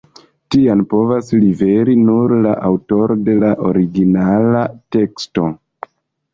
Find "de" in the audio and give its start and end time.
3.29-3.37